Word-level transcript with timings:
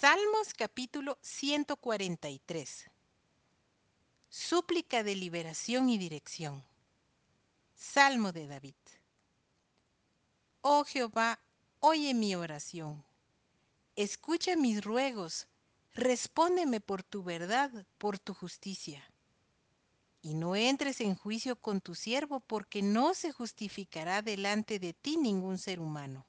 Salmos 0.00 0.54
capítulo 0.54 1.18
143. 1.20 2.90
Súplica 4.30 5.02
de 5.04 5.14
liberación 5.14 5.90
y 5.90 5.98
dirección. 5.98 6.64
Salmo 7.74 8.32
de 8.32 8.46
David. 8.46 8.74
Oh 10.62 10.84
Jehová, 10.84 11.38
oye 11.80 12.14
mi 12.14 12.34
oración. 12.34 13.04
Escucha 13.94 14.56
mis 14.56 14.82
ruegos. 14.82 15.46
Respóndeme 15.92 16.80
por 16.80 17.02
tu 17.02 17.22
verdad, 17.22 17.70
por 17.98 18.18
tu 18.18 18.32
justicia. 18.32 19.04
Y 20.22 20.32
no 20.32 20.56
entres 20.56 21.02
en 21.02 21.16
juicio 21.16 21.54
con 21.54 21.82
tu 21.82 21.94
siervo, 21.94 22.40
porque 22.40 22.80
no 22.80 23.12
se 23.12 23.30
justificará 23.30 24.22
delante 24.22 24.78
de 24.78 24.94
ti 24.94 25.18
ningún 25.18 25.58
ser 25.58 25.80
humano 25.80 26.26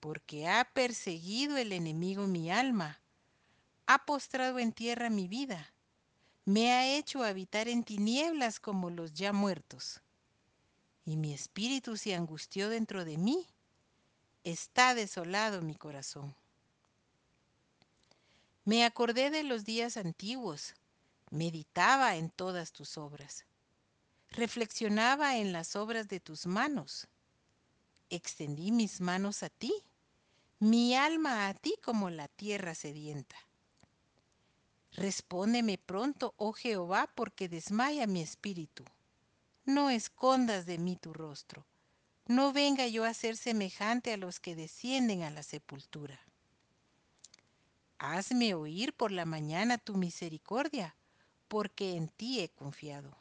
porque 0.00 0.48
ha 0.48 0.64
perseguido 0.64 1.56
el 1.56 1.72
enemigo 1.72 2.26
mi 2.26 2.50
alma, 2.50 3.00
ha 3.86 4.04
postrado 4.04 4.58
en 4.58 4.72
tierra 4.72 5.10
mi 5.10 5.28
vida, 5.28 5.72
me 6.44 6.72
ha 6.72 6.96
hecho 6.96 7.24
habitar 7.24 7.68
en 7.68 7.84
tinieblas 7.84 8.60
como 8.60 8.90
los 8.90 9.12
ya 9.12 9.32
muertos. 9.32 10.00
Y 11.04 11.16
mi 11.16 11.32
espíritu 11.32 11.96
se 11.96 12.14
angustió 12.14 12.68
dentro 12.68 13.04
de 13.04 13.18
mí, 13.18 13.46
está 14.44 14.94
desolado 14.94 15.62
mi 15.62 15.74
corazón. 15.74 16.34
Me 18.64 18.84
acordé 18.84 19.30
de 19.30 19.42
los 19.42 19.64
días 19.64 19.96
antiguos, 19.96 20.74
meditaba 21.30 22.16
en 22.16 22.30
todas 22.30 22.72
tus 22.72 22.98
obras, 22.98 23.44
reflexionaba 24.30 25.38
en 25.38 25.52
las 25.52 25.76
obras 25.76 26.08
de 26.08 26.20
tus 26.20 26.46
manos, 26.46 27.08
extendí 28.10 28.72
mis 28.72 29.00
manos 29.00 29.42
a 29.42 29.48
ti 29.48 29.72
mi 30.60 30.96
alma 30.96 31.46
a 31.46 31.54
ti 31.54 31.76
como 31.84 32.10
la 32.10 32.26
tierra 32.26 32.74
sedienta. 32.74 33.36
Respóndeme 34.90 35.78
pronto, 35.78 36.34
oh 36.36 36.52
Jehová, 36.52 37.08
porque 37.14 37.48
desmaya 37.48 38.08
mi 38.08 38.20
espíritu. 38.20 38.84
No 39.64 39.88
escondas 39.88 40.66
de 40.66 40.78
mí 40.78 40.96
tu 40.96 41.12
rostro. 41.12 41.64
No 42.26 42.52
venga 42.52 42.88
yo 42.88 43.04
a 43.04 43.14
ser 43.14 43.36
semejante 43.36 44.12
a 44.12 44.16
los 44.16 44.40
que 44.40 44.56
descienden 44.56 45.22
a 45.22 45.30
la 45.30 45.44
sepultura. 45.44 46.18
Hazme 47.98 48.54
oír 48.54 48.92
por 48.92 49.12
la 49.12 49.26
mañana 49.26 49.78
tu 49.78 49.94
misericordia, 49.94 50.96
porque 51.46 51.94
en 51.94 52.08
ti 52.08 52.40
he 52.40 52.48
confiado. 52.48 53.16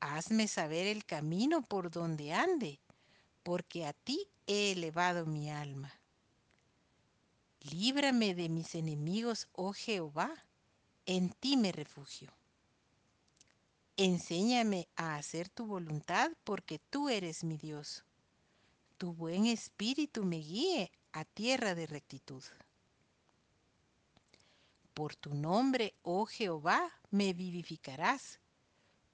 Hazme 0.00 0.48
saber 0.48 0.88
el 0.88 1.04
camino 1.04 1.62
por 1.62 1.92
donde 1.92 2.32
ande, 2.32 2.80
porque 3.42 3.86
a 3.86 3.92
ti 3.92 4.28
he 4.46 4.72
elevado 4.72 5.26
mi 5.26 5.50
alma. 5.50 5.92
Líbrame 7.60 8.34
de 8.34 8.48
mis 8.48 8.74
enemigos, 8.74 9.48
oh 9.52 9.72
Jehová, 9.72 10.32
en 11.06 11.30
ti 11.30 11.56
me 11.56 11.72
refugio. 11.72 12.32
Enséñame 13.96 14.88
a 14.96 15.16
hacer 15.16 15.48
tu 15.48 15.66
voluntad, 15.66 16.32
porque 16.44 16.78
tú 16.78 17.08
eres 17.08 17.44
mi 17.44 17.56
Dios. 17.56 18.04
Tu 18.98 19.12
buen 19.12 19.46
espíritu 19.46 20.24
me 20.24 20.38
guíe 20.38 20.90
a 21.12 21.24
tierra 21.24 21.74
de 21.74 21.86
rectitud. 21.86 22.42
Por 24.94 25.14
tu 25.14 25.34
nombre, 25.34 25.94
oh 26.02 26.26
Jehová, 26.26 26.90
me 27.10 27.32
vivificarás. 27.32 28.40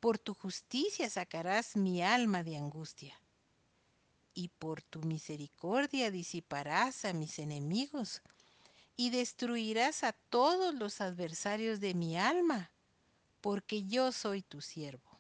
Por 0.01 0.19
tu 0.19 0.33
justicia 0.35 1.11
sacarás 1.11 1.77
mi 1.77 2.03
alma 2.03 2.43
de 2.43 2.57
angustia 2.57 3.21
y 4.39 4.47
por 4.47 4.83
tu 4.83 5.01
misericordia 5.01 6.13
disiparás 6.13 7.05
a 7.05 7.13
mis 7.13 7.41
enemigos 7.41 8.23
y 8.97 9.11
destruirás 9.11 10.05
a 10.05 10.13
todos 10.13 10.77
los 10.77 11.01
adversarios 11.01 11.81
de 11.81 11.95
mi 11.95 12.17
alma, 12.17 12.71
porque 13.41 13.83
yo 13.83 14.13
soy 14.13 14.43
tu 14.43 14.61
siervo. 14.61 15.18